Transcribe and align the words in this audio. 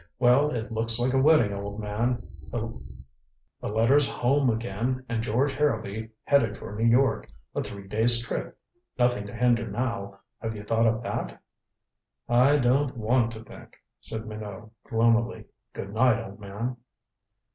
"Well, 0.17 0.49
it 0.49 0.71
looks 0.71 0.97
like 0.99 1.13
a 1.13 1.21
wedding, 1.21 1.53
old 1.53 1.79
man. 1.79 2.27
The 2.49 2.73
letters 3.61 4.09
home 4.09 4.49
again, 4.49 5.05
and 5.07 5.21
George 5.21 5.53
Harrowby 5.53 6.09
headed 6.23 6.57
for 6.57 6.73
New 6.73 6.87
York 6.89 7.29
a 7.53 7.61
three 7.61 7.87
days' 7.87 8.19
trip. 8.19 8.57
Nothing 8.97 9.27
to 9.27 9.35
hinder 9.35 9.69
now. 9.69 10.17
Have 10.41 10.55
you 10.55 10.63
thought 10.63 10.87
of 10.87 11.03
that?" 11.03 11.39
"I 12.27 12.57
don't 12.57 12.97
want 12.97 13.31
to 13.33 13.43
think," 13.43 13.77
said 13.99 14.25
Minot 14.25 14.71
gloomily. 14.89 15.45
"Good 15.71 15.93
night, 15.93 16.19
old 16.19 16.39
man." 16.39 16.77